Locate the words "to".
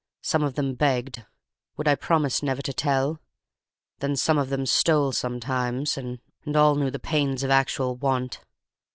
2.63-2.73